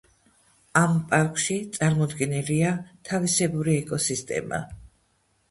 [0.79, 2.73] ამ პარკში წარმოდგენილია
[3.11, 4.63] თავისებური ეკოსისტემა.